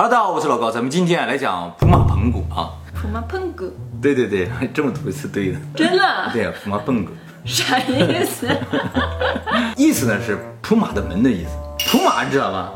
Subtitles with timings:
[0.00, 2.70] Hello，大家好，我是老高，咱们今天来讲普马盆骨啊。
[2.94, 3.68] 普马盆骨，
[4.00, 5.58] 对对对， 这么读是对的。
[5.74, 6.30] 真的？
[6.32, 7.10] 对，普马盆骨，
[7.44, 8.46] 啥意思？
[9.76, 11.50] 意思呢是普马的门的意思。
[11.90, 12.72] 普马你知道吧？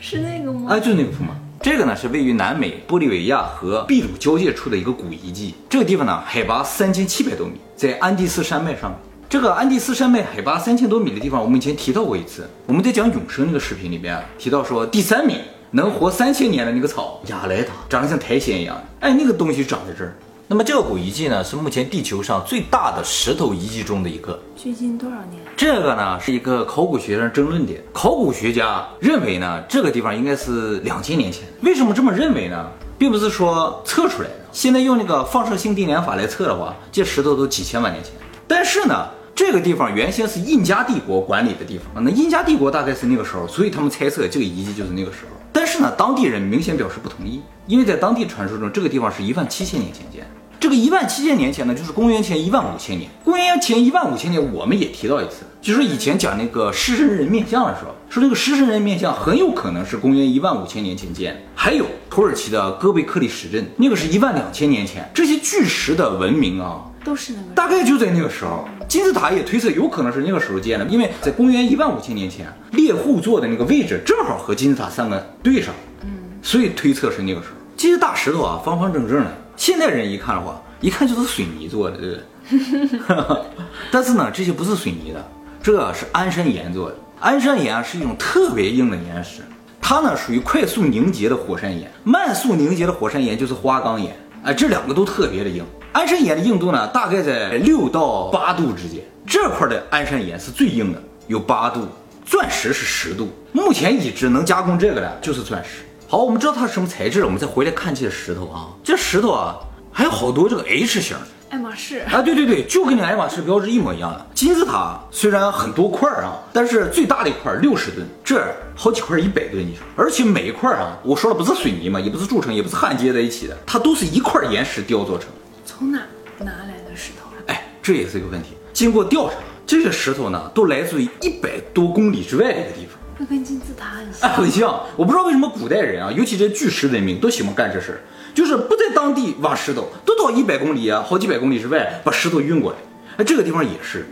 [0.00, 0.72] 是那个吗？
[0.74, 1.34] 啊，就是那个普马。
[1.60, 5.54] 这个呢是位于南美玻利维亚和秘鲁交界处的一个古遗迹。
[5.68, 8.90] 这个地方呢海拔三千七百多米，在安第斯山脉上。
[9.28, 12.48] 这个安第斯山脉海拔三千多米的地方，我们以前提到过一次。
[12.64, 15.38] 我们在讲永生那个视频里边提到说，第三名
[15.76, 18.82] 能活三千年的那个草亚莱达，长得像苔藓一样。
[19.00, 20.16] 哎，那个东西长在这儿。
[20.48, 24.40] 那么这个古遗迹呢，是目前地球上最大的石头遗迹中的一个。
[24.56, 25.42] 距今多少年？
[25.54, 27.82] 这个呢是一个考古学上争论点。
[27.92, 31.42] 考古学家认为呢，这个地方应该是两千年前。
[31.60, 32.66] 为什么这么认为呢？
[32.96, 34.34] 并不是说测出来的。
[34.52, 38.14] 现在用那个放射性定年法来测的话，这石头都几千万年前。
[38.48, 45.35] 但是呢，这个地方原先是印加帝国管理的地方，那印加帝国大概是那个时候，所以他们猜测这个遗迹就是那个时候。
[45.52, 50.26] 但是呢，当地人明显表示不同意，因为在当地传说中，这个地方是一万七千年前建。
[50.58, 53.10] 这个一万七千年前呢，就是公元前一万五千年。
[53.22, 61.44] 公元前一万五千年，我们也提到一次，就是以前讲那个狮身人面像的时候，说这个狮身人面像很有可能是公元一万五千年前建。
[61.54, 65.08] 还有土耳其的戈贝克利石阵，那个是一万两千年前。
[65.12, 66.84] 这些巨石的文明啊。
[67.06, 76.08] 都是那个，大概就在那个时候，金字塔也推测有可能是那个时候建的，因为在公元一万五千年前，猎户座的那个位置正好和金字塔三个对上，嗯，
[76.42, 77.54] 所以推测是那个时候。
[77.76, 83.36] 这些大石头啊，方方正正的，现代人一看的话，一看就是水泥做的，对不对？
[83.92, 85.24] 但是呢，这些不是水泥的，
[85.62, 86.96] 这是安山岩做的。
[87.20, 89.42] 安山岩是一种特别硬的岩石，
[89.80, 95.64] 它呢属于快速凝结的火山岩，慢速凝结的火山岩就是花岗岩，哎，这两个都特别的硬。
[95.96, 99.02] 安山岩的硬度呢，大概在六到八度之间。
[99.26, 101.88] 这块的安山岩是最硬的，有八度。
[102.26, 103.30] 钻石是十度。
[103.50, 105.86] 目前已知能加工这个的，就是钻石。
[106.06, 108.68] 好，我们知道它是什么材质了，我们再回来看这些石头啊。
[108.84, 109.56] 这石头啊，
[109.90, 111.16] 还有好多这个 H 型。
[111.48, 114.26] 爱马仕啊，对对对，就跟那爱马仕标志一模一样的。
[114.34, 118.44] 金字塔虽然很多块啊，但是最大的一块六十吨，这
[118.74, 119.82] 好几块一百吨，你说。
[119.96, 125.28] 而且每一块啊，我说了不是水泥嘛，也不是铸成，也不是焊接在一起的，它都是一块岩石雕做成。
[125.66, 125.98] 从哪
[126.38, 127.28] 拿来的石头？
[127.46, 128.50] 哎，这也是一个问题。
[128.72, 129.34] 经过调查，
[129.66, 132.96] 这些石头呢，都来自于一百多公里之外的一个地方。
[133.18, 134.30] 那跟金字塔很像。
[134.30, 134.80] 哎，很像。
[134.96, 138.00] 我不知道为什么古代人啊，尤其这巨石文明，都喜欢干这事儿，
[138.32, 142.78] 就是不在当地挖石头，都到一百公里啊，好几百公里之外把石头运过来。
[143.16, 144.06] 哎，这个地方也是。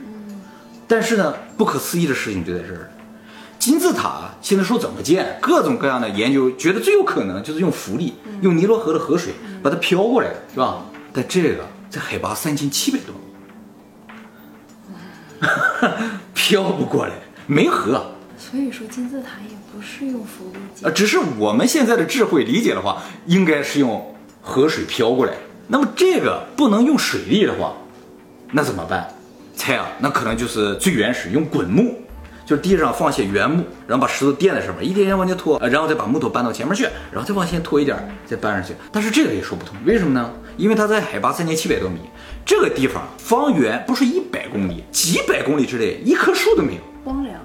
[0.88, 2.88] 但是呢，不可思议的事情就在这儿了。
[3.58, 9.32] 金字塔现在说怎么建，各种各样的研究觉得最有可能就是用浮力，用尼罗河的河水
[9.62, 10.84] 把它漂过来，是吧？
[11.14, 13.14] 但这个在海拔三千七百多
[15.40, 15.48] 米，
[16.34, 17.12] 飘不过来，
[17.46, 18.10] 没河。
[18.36, 25.32] 所以说金字塔也不是用浮力建，呃，只是我们现在的智慧理解的话，应该是用河水漂过来。
[25.68, 27.74] 那么这个不能用水力的话，
[28.50, 29.08] 那怎么办？
[29.56, 31.96] 猜啊，那可能就是最原始用滚木，
[32.44, 36.82] 就是地上放些原木，然后把石头垫在上面，一点点往前拖，然后再把木头搬到前面去，
[37.12, 37.96] 然后再往前拖一点，
[38.26, 38.74] 再搬上去。
[38.92, 40.30] 但是这个也说不通，为什么呢？
[40.56, 41.98] 因为它在海拔三千七百多米，
[42.44, 47.36] 这个地方方圆不是一百公里，几百公里之内一棵树都没有，荒凉。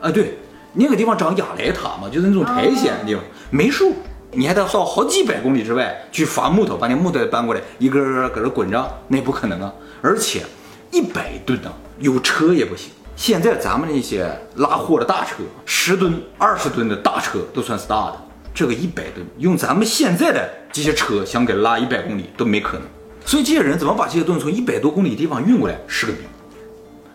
[0.00, 0.38] 啊，对，
[0.72, 3.94] 那个地方长雅莱塔嘛，就是那种苔藓的地方，没树，
[4.32, 9.72] 你还得到好几百公里之外去伐木头，把那木头搬过来，一个个搁这滚着，那不可能啊！
[10.02, 10.42] 而且
[10.90, 12.90] 一百吨啊，有车也不行。
[13.16, 18.20] 现在咱们那些拉货的大车，十吨、二十吨的大车都算是大的，
[18.54, 22.86] 这个一百吨，用咱们现在的这些车想给拉一百公里都没可能。
[23.26, 26.18] 所以这些人怎么把这些东西从一百多公里地方运过来是个谜，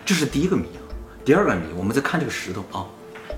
[0.05, 0.83] 这是第一个谜啊。
[1.23, 2.85] 第二个谜，我们再看这个石头啊，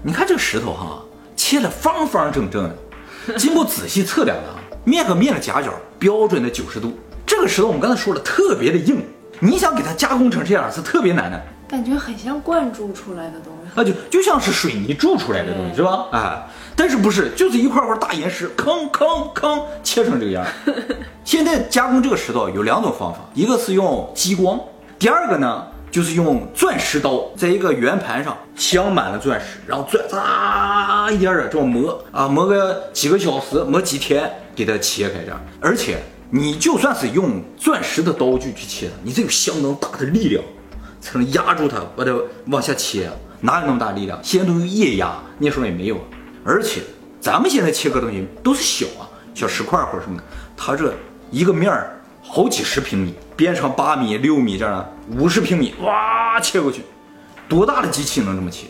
[0.02, 1.04] 你看这个石头哈，
[1.36, 6.98] 切的方方正正的，经过仔细测量的啊，面和面的夹角标准的九十度。
[7.24, 9.04] 这个石头我们刚才说了，特别的硬，
[9.40, 11.40] 你想给它加工成这样是特别难的。
[11.68, 16.08] 感觉很像灌注出来的东西，那，就就像是水泥铸出来的东西，是吧？
[16.12, 20.46] 哎，但是不是，就是一块块大岩石，吭吭吭切成这个样。
[21.24, 24.60] 现在加工这个石头有两种方法，一个是用激光，
[24.98, 35.40] 第二个呢就是用钻石刀，在一个圆盘上镶满了钻石，然后钻啊一点点这么磨啊，磨个几个小时，磨几天给它切开这样。
[35.60, 35.98] 而且
[36.30, 40.44] 你就算是用钻石的刀具去切它，你得有相当大的力量。
[41.04, 42.16] 才能压住它，把它
[42.46, 43.10] 往下切，
[43.40, 44.20] 哪有那么大力量？
[44.22, 45.98] 现在都用液压，那时候也没有。
[46.44, 46.82] 而且
[47.20, 50.24] 咱们现在切割东西都是小啊，小石块或者什么的，
[50.58, 50.94] 它这
[51.30, 56.84] 一个面儿好几十平米，边长八米、六米这样的，五十平米，哇，切过去，
[57.48, 58.68] 多大的机器能这么切？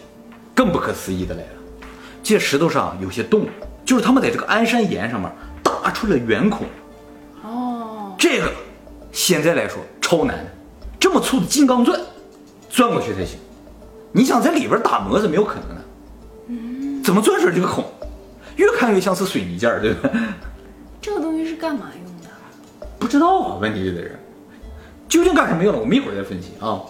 [0.54, 1.50] 更不可思议的来了，
[2.22, 3.48] 这石头上有些洞，
[3.86, 5.32] 就是他们在这个安山岩上面
[5.64, 6.68] 打出了圆孔，
[7.44, 8.52] 哦，这个
[9.12, 10.52] 现在来说超难的，
[11.00, 12.00] 这么粗的金刚钻
[12.70, 13.40] 钻过去才行。
[14.12, 15.81] 你想在里边打磨是没有可能的，
[17.04, 17.84] 怎么钻出来这个孔？
[18.58, 20.10] 越看越像是水泥件儿，对吧？
[21.02, 22.88] 这个东西是干嘛用的？
[23.00, 24.20] 不知道啊，问题就在这儿，
[25.08, 25.80] 究竟干什么用的？
[25.80, 26.82] 我们一会儿再分析啊。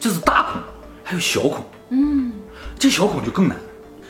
[0.00, 0.60] 这是大孔，
[1.04, 2.32] 还有小孔，嗯，
[2.78, 3.56] 这小孔就更难。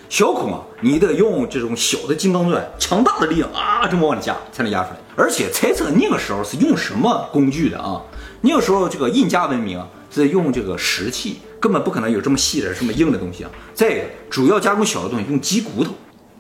[0.09, 4.97] 小孔啊，你得用这种小的金刚钻，强大的力量啊，这么往里压才能压出来。
[5.17, 8.01] 而且猜测那个时候是用什么工具的啊？
[8.41, 13.51] 那个时候这个印加文明啊，是用这个石器，根本不可能有这么细的、这么硬的东西啊。
[13.73, 15.93] 再一个，主要加工小的东西用鸡骨头，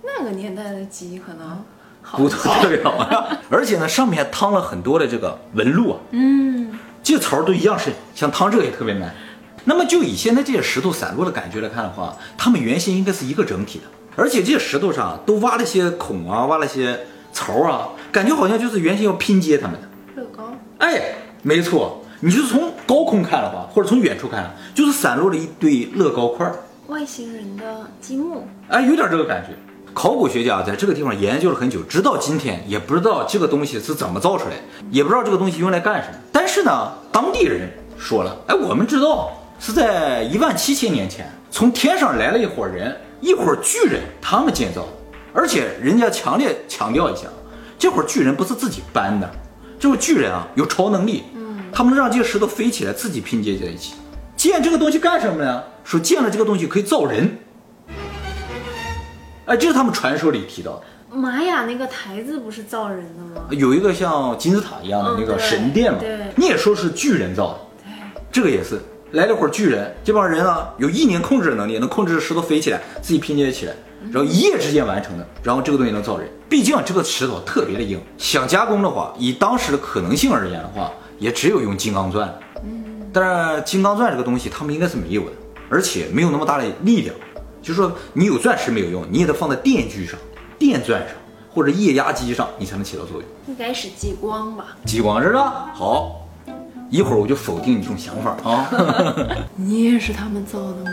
[0.03, 1.65] 那个年代的鸡可能
[2.03, 2.99] 好骨头特别好，
[3.49, 9.15] 而且呢，上面还烫了很多的这个纹路啊，嗯，这槽儿都一样深，像烫这个也特别难。
[9.65, 13.85] 那么就以现在这些石头散落的感觉来看的话，它们原先应该是一个整体的，
[14.17, 16.99] 而且这些石头上都挖了些孔啊，挖了些
[17.33, 19.89] 槽啊，感觉好像就是原先要拼接它们的。
[20.17, 26.55] 乐高，哎，没错，你就是从高空看的话，或者从远处看，就是散落了一堆乐高块儿，
[26.87, 29.49] 外星人的积木，哎，有点这个感觉。
[29.93, 34.55] 考古学家在这个地方研究了很久，直到今天也不知道这个东西是怎么造出来，
[34.89, 36.15] 也不知道这个东西用来干什么。
[36.31, 44.89] 但是呢，当地人说了，哎，我们知道是在一万七千年前，从天上来了一伙人，一伙巨人，他们建造的。
[45.33, 47.23] 而且人家强烈强调一下，
[47.77, 49.29] 这伙巨人不是自己搬的，
[49.81, 51.42] 这伙巨人啊有超能力，嗯，
[51.73, 53.95] 他们让这些石头飞起来，自己拼接在一起。
[54.37, 55.63] 建这个东西干什么呢？
[55.85, 57.39] 说建了这个东西可以造人。
[59.47, 61.17] 哎，这是他们传说里提到的。
[61.17, 63.47] 玛雅那个台子不是造人的吗？
[63.51, 67.93] 有一个像金字塔一样的那个神殿嘛，对你也说是巨人造的，对，
[68.31, 68.81] 这个也是
[69.11, 73.75] 来了会儿巨人，这帮人啊有意念控制的能力，能控制石头飞起来，自己拼接起来，
[74.11, 76.27] 然后一夜之间完成的，然后这个东西能造人。
[76.49, 82.33] 毕竟这个石头特别的硬，想加工的话，以当时的可能性而言的话，也只有用金刚钻
[82.65, 83.09] 嗯。
[83.13, 85.33] 但是金刚钻这个东西他们应该是没有的，
[85.69, 87.15] 而且没有那么大的力量，
[87.61, 90.19] 就是说你有钻石没有用，你也得放在电锯上、
[90.59, 91.11] 电钻上
[91.55, 93.25] 或者液压机上，你才能起到作用。
[93.47, 94.77] 应该是激光吧？
[94.87, 95.71] 激光是吧？
[95.75, 96.27] 好，
[96.89, 98.71] 一会儿我就否定你这种想法啊。
[99.57, 100.91] 你也是他们造的吗？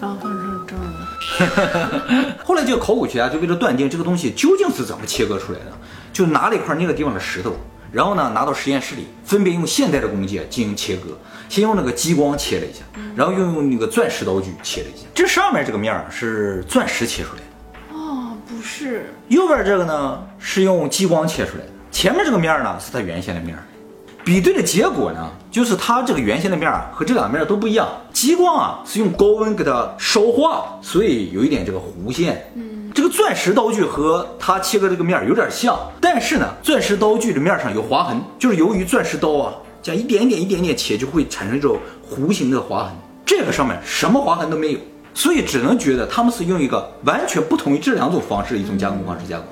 [0.00, 2.34] 方方正正的。
[2.44, 5.66] 后来这个考古学家就为了断定这个东西究竟是怎么切割出来的，
[6.12, 7.54] 就拿了一块那个地方的石头，
[7.92, 11.16] 然后呢拿到实验室里，分别用现代的工具进行切割，
[11.48, 12.80] 先用那个激光切了一下，
[13.14, 15.06] 然后又用那个钻石刀具切了一下。
[15.14, 23.62] 这上面这个面儿是钻石切出来的，哦，不是，右边这个呢是用激光切出来的，前面这个面儿呢是它原先的面儿。
[24.22, 27.88] 比对的结果呢，就是它这个原先的面儿和这两面儿都不一样。
[28.12, 32.50] 激光啊是用高温给它烧化，所以有一点这个弧线。
[32.54, 41.78] 嗯，这个钻石刀具和它切割这个面儿有点像，但是呢，钻石刀具的面上有划痕，就是由于钻石刀啊这样一点一点一点点切，就会产生这种
[42.08, 42.92] 弧形的划痕。
[43.26, 44.78] 这个上面什么划痕都没有，
[45.14, 49.46] 所以只能觉得他们是用一个完全不同于这两种方式的一种加工方式加工。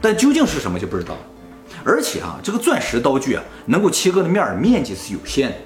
[0.00, 1.20] 但究竟是什么就不知道了。
[1.84, 5.56] 而且啊，这个钻石刀具啊，能够切割的面面积是有限的，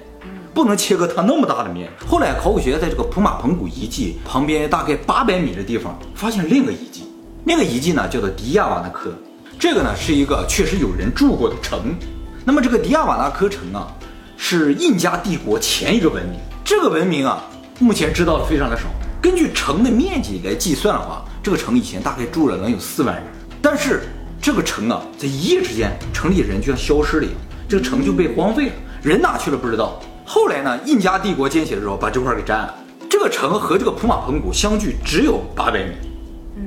[0.53, 1.89] 不能切割它那么大的面。
[2.07, 7.06] 后来考古学家在这个普马棚古遗迹旁边大概八百米的地方发现另一个遗迹，
[7.47, 9.09] 那个遗迹呢叫做迪亚瓦纳科，
[9.57, 11.95] 这个呢是一个确实有人住过的城。
[12.43, 13.87] 那么这个迪亚瓦纳科城啊，
[14.35, 17.41] 是印加帝国前一个文明，这个文明啊，
[17.79, 18.83] 目前知道的非常的少。
[19.21, 23.23] 根据城的面积来计算的话，这个城以前大概住了能有四万人，
[23.61, 24.01] 但是
[24.41, 27.37] 这个城啊，在一夜之间，城里人就像消失了一样，
[27.69, 29.97] 这个城就被荒废了，人哪去了不知道。
[30.25, 32.75] 后来呢，印加帝国建起的时候，把这块给占了。
[33.09, 35.91] 这个城和这个普马彭古相距只有八百米，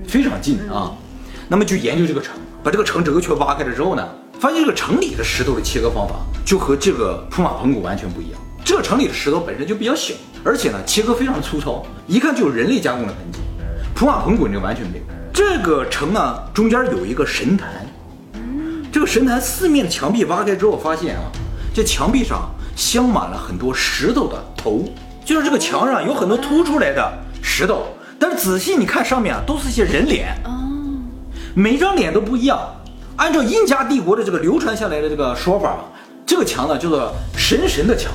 [0.07, 0.93] 非常近啊。
[1.49, 8.41] 那么就研究这个城，把这个城整个全挖开了之后呢，发现这个城里的石头的切割方法就和这个普马棚古完全不一样。
[8.65, 13.41] 这个城里的石头本身就比较小，而且呢切割非常粗糙，一看就有人类加工的痕迹。
[13.95, 15.05] 普马棚古这完全没有。
[15.33, 17.69] 这个城呢中间有一个神坛，
[18.93, 21.23] 这个神坛四面的墙壁挖开之后，发现啊，
[21.75, 24.85] 这墙壁上镶满了很多石头的头，
[25.25, 27.87] 就是这个墙上有很多凸出来的石头，
[28.21, 30.51] 但是仔细你看上面啊，都是一些人脸，哦，
[31.55, 32.61] 每张脸都不一样。
[33.17, 35.85] 按照印加帝国的这个流传下来的这个说法啊，
[36.27, 38.13] 这个墙呢叫做神神的墙，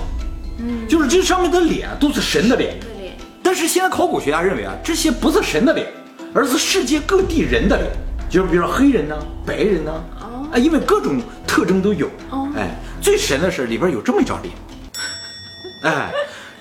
[0.59, 2.79] 嗯，就是这上面的脸都是神的脸。
[2.79, 5.87] 对，但是现在考古学家认为啊，这些不是神的脸，
[6.35, 7.91] 而是世界各地人的脸，
[8.29, 12.07] 就是比如说黑人呢、白人呢，哦啊，因为各种特征都有。
[12.29, 14.53] 哦哎，最神的是里边有这么一张脸，
[15.81, 16.11] 哎，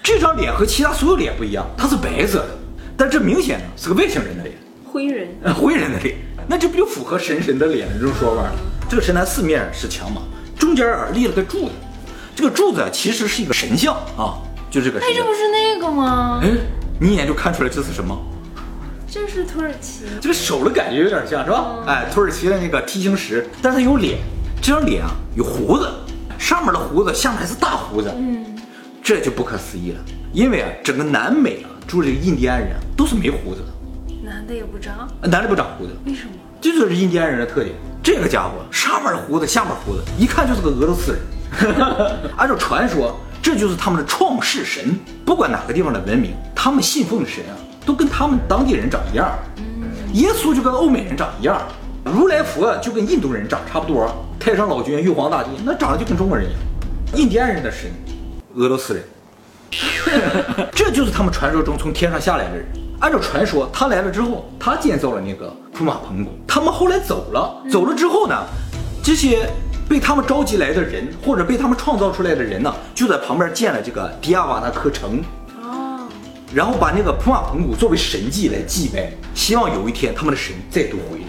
[0.03, 2.49] 这张脸和其他所有脸不一样，它是白色的，
[2.97, 4.55] 但这明显呢是个外星人的脸。
[4.85, 6.17] 灰人，呃灰人的脸。
[6.47, 8.53] 那这不就符合神神的脸这种说法了？
[8.89, 10.23] 这个神坛四面是墙嘛，
[10.59, 11.73] 中间啊立了个柱子，
[12.37, 14.39] 这个柱子啊其实是一个神像啊，
[14.71, 15.33] 就这个神哎，这像不。
[15.33, 16.41] 是那个吗？
[16.43, 16.51] 哎，
[17.01, 18.17] 你一眼就看出来这是什么？
[19.11, 20.05] 这是土耳其。
[20.21, 21.83] 这个手的感觉有点像是吧？
[21.87, 24.19] 哎，土耳其的那个梯形石，但是它有脸，
[24.61, 25.89] 这张脸啊有胡子，
[26.39, 28.45] 上面的胡子，下面还是大胡子，嗯，
[29.03, 29.99] 这就不可思议了。
[30.33, 36.31] 因为啊，整个南美啊住这个印第安人啊都是没胡子的，男的也不长，男的不长胡子，为什么？
[36.61, 37.75] 这就是印第安人的特点。
[38.03, 41.21] 这个家伙上面胡子，下面胡子，一看就是个俄罗斯人。
[42.37, 44.99] 按照传说，这就是他们的创世神。
[45.25, 47.55] 不管哪个地方的文明，他们信奉的神啊，
[47.87, 49.31] 都跟他们当地人长一样。
[50.15, 51.61] 耶稣就跟欧美人长一样，
[52.05, 54.07] 如来佛就跟印度人长差不多。
[54.39, 56.61] 太上老君、玉皇大帝那长得就跟中国人一样。
[57.15, 57.91] 印第安人的神，
[58.55, 59.03] 俄罗斯人。
[60.75, 62.67] 这就是他们传说中从天上下来的人。
[63.01, 66.31] 按照传说，他来了之后，他建造了那个普马彭谷。
[66.47, 68.35] 他们后来走了，走了之后呢，
[69.03, 69.47] 这些
[69.89, 75.23] 被他们召集来的人，或者被他们创造出来的人呢，就在旁边建了这个迪亚瓦纳克城，
[75.61, 76.09] 哦，
[76.55, 81.25] 然后把那个普马彭谷作为神迹来祭拜，希望有一天他们的神再度回来。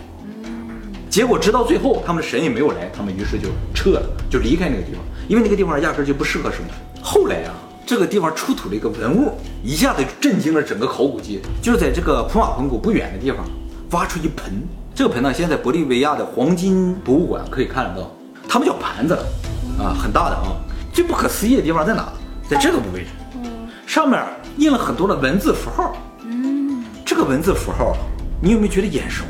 [1.10, 6.70] 结果直到最后，他们的神也没有来，他们于是就撤了，就离开那个地方，因为那个地方压根儿就不适合生存。
[7.02, 7.52] 后来啊，
[7.86, 9.32] 这个地方出土了一个文物，
[9.64, 11.40] 一下子震惊了整个考古界。
[11.62, 13.46] 就是在这个普马彭谷不远的地方，
[13.92, 14.64] 挖出一盆，
[14.96, 18.12] 这个盆呢，现在在玻利维亚的黄金博物馆可以看得到，
[18.48, 19.14] 他们叫盘子，
[19.80, 20.58] 啊，很大的啊。
[20.92, 22.12] 最不可思议的地方在哪？
[22.50, 23.06] 在这个部位，
[23.86, 24.20] 上面
[24.58, 25.96] 印了很多的文字符号。
[26.24, 27.96] 嗯，这个文字符号，
[28.42, 29.24] 你有没有觉得眼熟？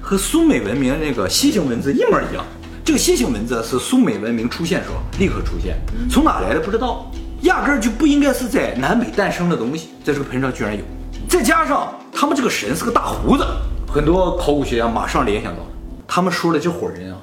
[0.00, 2.44] 和苏美文明那个楔形文字一模一样。
[2.84, 5.78] 这个楔形文字是苏美文明出现时候立刻出现，
[6.10, 7.10] 从哪来的不知道，
[7.44, 10.82] 压根儿就不应该是在南美诞生的东西，在这个盆上居然有。
[11.28, 13.46] 再加上他们这个神是个大胡子，
[13.86, 15.60] 很多考古学家马上联想到，
[16.08, 17.18] 他们说的这伙人啊，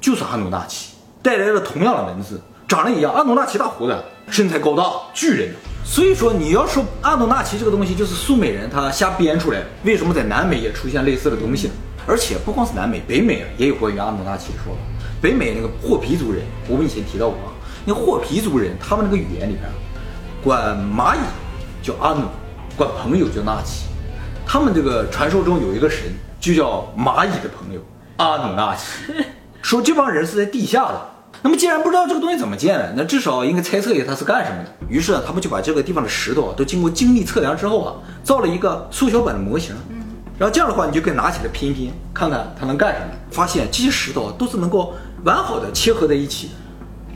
[0.00, 3.10] 就是阿努纳奇带来了同样的文字，长得一样。
[3.14, 3.96] 阿努纳奇大胡子，
[4.28, 5.48] 身材高大，巨人。
[5.82, 11.74] 所以说，你要说阿努纳奇这个东西就是苏美人他瞎编出来，为什么在南美也出现类似的东西呢？
[12.06, 14.78] 而且不光是南美，北美啊也有关于阿努纳奇的说法。
[15.22, 17.38] 北美那个霍皮族人，我们以前提到过，
[17.84, 19.62] 那霍皮族人他们那个语言里边，
[20.42, 21.18] 管蚂蚁
[21.82, 22.22] 叫阿努，
[22.76, 23.86] 管朋友叫纳奇。
[24.46, 27.80] 他们这个传说中有一个神，就叫蚂蚁的朋友
[28.16, 29.12] 阿努纳奇，
[29.62, 31.10] 说这帮人是在地下的。
[31.42, 34.70] 那么既然不知道这个东西怎么建的，那至少应该猜测一下它是干什么的。
[34.88, 39.74] 于是呢，他们就把这个地方的石头啊，都经过精密测量之后啊，造了一个缩小版的模型。
[40.38, 43.06] 然后这样的话，你就可以拿起来拼一拼，看看它能干什么。
[43.30, 46.54] 发现这些石头啊都是能够完好的切合在一起的。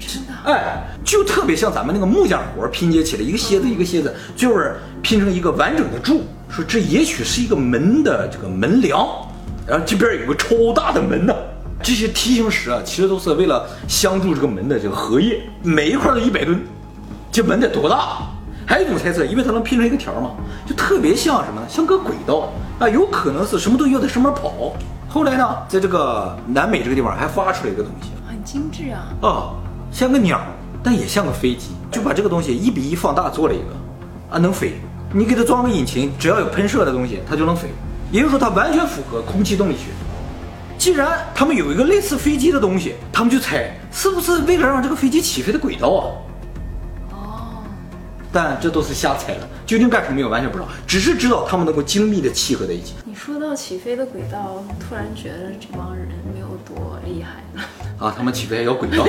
[0.06, 0.32] 真的。
[0.44, 6.22] 哎，就特别像咱们那个木匠活拼接起来，一个楔子一个楔子，就是拼成一个完整的柱。
[6.48, 9.06] 说这也许是一个门的这个门梁，
[9.66, 11.34] 然后这边有个超大的门呢。
[11.82, 16.60] 这些梯形石啊，其实都是为了镶住这个门的这个荷叶，每一块都一百吨，
[17.30, 18.18] 这门得多大？
[18.66, 20.32] 还有一种猜测，因为它能拼成一个条嘛，
[20.66, 21.66] 就特别像什么呢？
[21.68, 24.74] 像个轨道啊，有可能是什么东西要在上面跑。
[25.08, 29.06] 后来呢，在这个南美这个地方还发出来一个东西，很精致啊。
[29.22, 29.54] 啊，
[29.98, 30.40] 像个鸟，
[30.80, 33.64] 但也像个飞机，就把这个东西一比一放大做了一个，
[34.30, 34.74] 啊，能飞。
[35.12, 37.68] 你给它装个引擎，只要有喷射的东西，它就能飞。
[38.12, 39.86] 也就是说，它完全符合空气动力学。
[40.78, 46.06] 既然他们有一个类似飞机的东西，他们就猜是不是为了让这个飞机起飞的轨道啊？
[47.10, 47.18] 哦，
[48.32, 52.94] 但这都是瞎猜了，究竟干什么我完全不知道，只是知道他们能够精密的契合在一起。
[53.04, 57.62] 你说到起飞的轨道，突然觉得这帮人没有多厉害呢。
[57.98, 59.06] 啊，他们起飞还有轨道，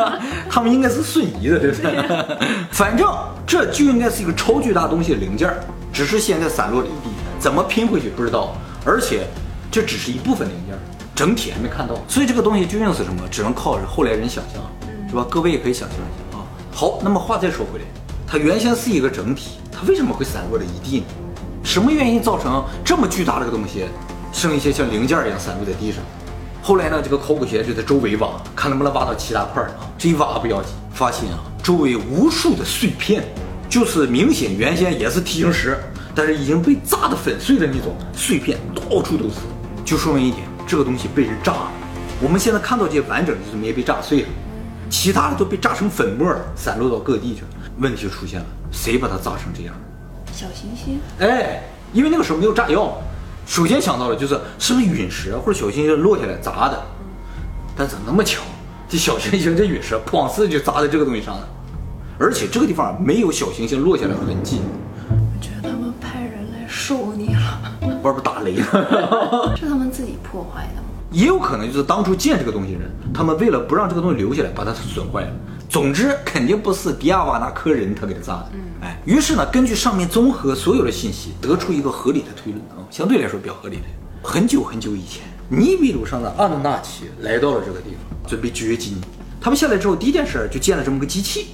[0.50, 2.28] 他们应该是瞬移的，对不对？
[2.70, 3.10] 反正
[3.46, 5.56] 这就应该是一个超巨大东西的零件儿，
[5.94, 7.08] 只是现在散落了一地，
[7.40, 8.54] 怎么拼回去不知道。
[8.84, 9.26] 而且
[9.70, 10.78] 这只是一部分零件儿，
[11.14, 14.60] 整体还没看到，所以这个东西究竟是什么，只能靠后来人想象，
[15.08, 15.26] 是吧？
[15.30, 16.44] 各位也可以想象一下啊。
[16.70, 17.84] 好，那么话再说回来，
[18.32, 21.04] 它原先是一个整体，它为什么会散落了一地呢？
[21.62, 23.84] 什么原因造成这么巨大的个东西，
[24.32, 26.02] 剩一些像零件一样散落在地上？
[26.62, 29.84] 后来呢，这个考古学家就在周围挖，看能不能挖到其他块儿啊。
[29.98, 33.22] 这一挖不要紧，发现啊，周围无数的碎片，
[33.68, 35.78] 就是明显原先也是梯形石，
[36.14, 39.40] 但是已经被炸得粉碎的那种碎片，到处都是，
[39.84, 41.70] 就说明一点，这个东西被人炸了。
[42.22, 44.28] 我们现在看到这些完整的，就是没被炸碎了，
[44.92, 47.48] 其他的都被炸成粉末，散落到各地去了。
[47.78, 49.74] 问题就出现了，谁把它炸成这样？
[50.30, 51.62] 小行星，哎，
[51.94, 52.98] 因为那个时候没有炸药，
[53.46, 56.78] 首先想到的就是是不是陨石或者小行星落下来砸的，
[57.74, 58.42] 但怎么那么巧，
[58.86, 61.48] 这小行星这陨石 哐哧就砸在这个东西上了，
[62.18, 64.60] 而且这个地方没有小行星落下来的痕迹。
[65.08, 67.60] 我觉得他们派人来收你了。
[68.04, 68.66] 外边打雷呢。
[69.56, 70.81] 是他们自己破坏的吗？
[71.12, 75.30] 也有可能就是当初建这个东西的人，他们为了不让这个东西留下来，把它损坏了。
[75.68, 78.50] 总之，肯定不是迪亚瓦纳科人他给他炸的。
[78.54, 83.82] 嗯，哎，于是呢，根据上面综合所有的信息，得出一个合理的推论啊，相对来说比较合理的。
[84.22, 88.96] 很久很久以前，尼比鲁上的阿努纳奇来到了这个地方，准备掘金。
[89.40, 91.48] 他们下来之后，第一件事就建了这么个机器。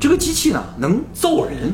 [0.00, 1.72] 这个机器呢，能造人。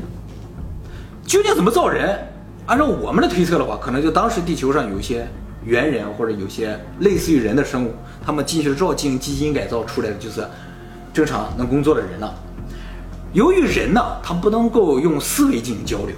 [1.27, 2.19] 究竟怎么造人？
[2.67, 5.27] 按照我们的推测的话，可能就当时地球上有一些
[5.65, 7.95] 猿人或者有些类似于人的生物，
[8.25, 10.47] 他们进去了之后进行基因改造出来的就是
[11.13, 12.35] 正常能工作的人了。
[13.33, 16.15] 由于人呢，他不能够用思维进行交流，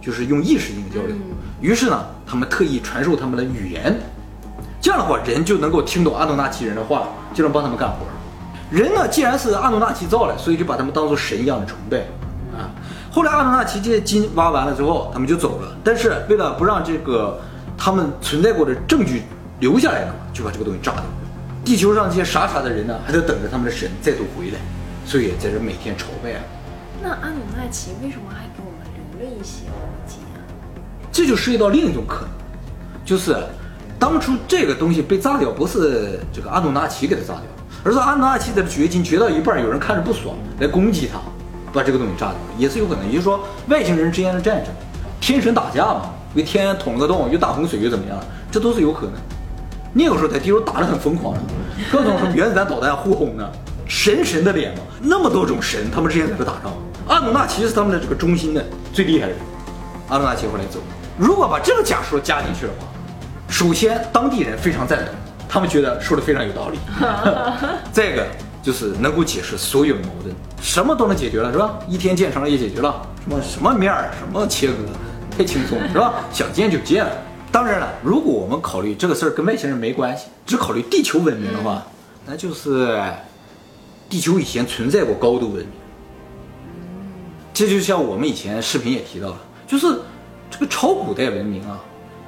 [0.00, 1.16] 就是用意识进行交流，
[1.60, 3.98] 于是呢，他们特意传授他们的语言，
[4.80, 7.96] 这样的话，人就能够听懂阿努纳奇人的话，就能帮他们干活。
[8.70, 11.98] 人呢，既然是阿努纳奇造的，所以就把他们当做神一样的崇拜
[12.56, 12.70] 啊。
[13.10, 15.76] 后来阿努纳奇这些金挖完了之后，他们就走了。
[15.82, 17.40] 但是为了不让这个
[17.84, 19.22] 他们存在过的证据
[19.58, 21.02] 留下来了，就把这个东西炸掉。
[21.64, 24.58] 地球上这些傻傻的人呢，还在等着他们的神再度回来，
[25.04, 26.40] 所以在这每天朝拜啊。
[27.02, 28.86] 那阿努纳奇为什么还给我们
[29.18, 30.46] 留了一些物件啊？
[31.10, 32.28] 这就涉及到另一种可能，
[33.04, 33.36] 就是
[33.98, 37.42] 当初这个东西被炸掉，不是这个阿努纳奇给它炸掉，
[37.82, 41.18] 而是阿努纳奇在掘金掘到一半，有人看着不爽来攻击他，
[41.72, 43.04] 把这个东西炸掉，也是有可能。
[43.06, 44.72] 也就是说，外星人之间的战争，
[45.20, 48.18] 天神打架嘛，给天捅了个洞，又大洪水又怎么样，
[48.50, 49.12] 这都是有可能。
[49.92, 51.34] 那个时候在地球打得很疯狂，
[51.90, 53.46] 各种什么原子弹导弹互轰呢，
[53.86, 56.72] 神神的脸嘛，那么多种神，他们之间在这打仗。
[57.08, 59.40] 阿努纳奇是他们的这个中心的最厉害的人。
[60.08, 60.78] 阿努纳奇后来走，
[61.18, 62.86] 如果把这个假说加进去的话，
[63.48, 65.08] 首先当地人非常赞同，
[65.48, 66.78] 他们觉得说的非常有道理。
[67.92, 68.26] 再一个
[68.62, 71.78] 就是能够解释所有的矛盾，什么都能解决了，是吧？
[71.86, 74.74] 一天建成了也解决了，什么什么面儿，什么切割，
[75.36, 76.24] 太轻松了，是吧？
[76.32, 77.10] 想见就见了。
[77.50, 81.82] 当然了，如果我们考虑这个事儿跟外星人没关系，只考虑地球文明的话，
[82.24, 82.98] 那就是
[84.08, 85.68] 地球以前存在过高度文明。
[87.52, 89.86] 这就像我们以前视频也提到了，就是
[90.50, 91.78] 这个超古代文明啊，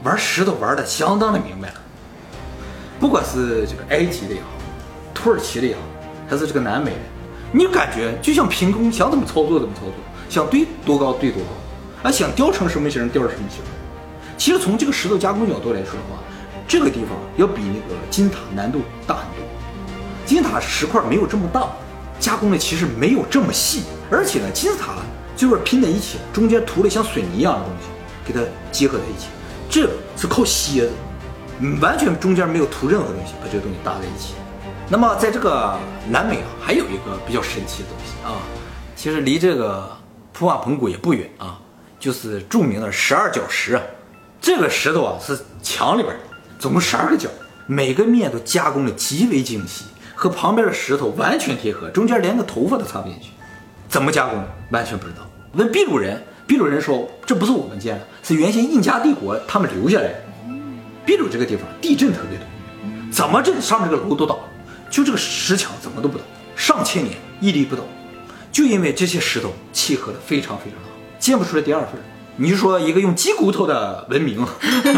[0.02, 1.74] 玩石头玩的相当的明白了。
[3.00, 4.48] 不管是这个埃及的也好，
[5.14, 5.80] 土耳其的也好，
[6.28, 6.96] 还是这个南美的，
[7.50, 9.94] 你感觉就像凭空想怎么操作怎么操作，
[10.28, 11.48] 想堆多高堆多高，
[12.04, 13.60] 那想雕成什么形雕成什么形。
[14.36, 16.20] 其实从这个石头加工角度来说的话，
[16.68, 19.44] 这个地方要比那个金字塔难度大很多。
[20.26, 21.66] 金字塔石块没有这么大，
[22.20, 24.96] 加工的其实没有这么细，而且呢，金字塔
[25.34, 27.86] 就是拼在一起，中间涂了像水泥一样的东西，
[28.26, 28.40] 给它
[28.70, 29.28] 结合在一起，
[29.70, 30.90] 这是靠楔子，
[31.80, 34.34] 完全中间没有涂任何东西，把这个东西搭在一起。
[34.90, 35.74] 那么在这个
[36.10, 38.36] 南美啊，还有一个比较神奇的东西啊，
[38.94, 39.90] 其实离这个
[40.32, 41.58] 普瓦蓬古也不远啊，
[42.04, 43.82] 就是著名的十二角石啊。
[44.38, 46.14] 这个石头啊是墙里边，
[46.58, 47.30] 总共十二个角，
[47.66, 53.30] 每个面都加工的极为精细，和旁边的石头完全贴合，中间连个头发都插不进去。
[53.88, 55.26] 怎么加工完全不知道。
[55.54, 60.24] 问秘鲁人，秘鲁人说这不是我们建的，是原先印加帝国他们留下来的。
[61.06, 62.46] 秘鲁这个地方地震特别多，
[63.10, 64.40] 怎么这上面这个楼都倒，
[64.90, 67.82] 就这个石墙怎么都不倒，上千年屹立不倒，
[68.52, 70.93] 就因为这些石头契合的非常非常好，
[71.24, 71.92] 建不出来第二份。
[72.36, 74.46] 你就说一个用鸡骨头的文明，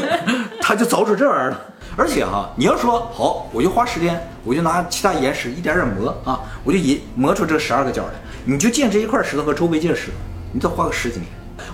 [0.60, 1.60] 他就凿出这玩意儿了。
[1.96, 8.14] 而且哈，你要说好，我就花时间，我就拿其他岩石一点点磨啊，我就研磨出这十二个角来。
[8.44, 10.14] 你就建这一块石头和周围这石头，
[10.50, 11.26] 你再花个十几年。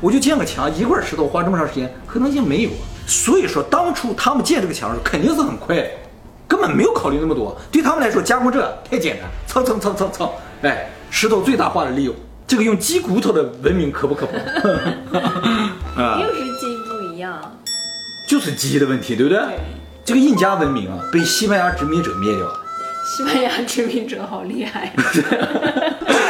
[0.02, 2.84] 我就建个墙，一块石头花这么长时间，可能性没有啊。
[3.06, 5.90] 所以说，当初他们建这个墙的时候，肯定是很快，
[6.46, 7.56] 根本没有考虑那么多。
[7.70, 8.60] 对他们来说，加工这
[8.90, 10.28] 太简单，蹭蹭蹭蹭蹭，
[10.60, 12.14] 哎，石头最大化的利用。
[12.52, 14.36] 这个用鸡骨头的文明可不可怕？
[15.98, 17.40] 啊，又是鸡不一样。
[18.28, 19.40] 就是鸡的问题，对不对？
[20.04, 22.60] 这个印加文明啊，被西班牙殖民者灭掉了。
[23.06, 24.92] 西班牙殖民者好厉害。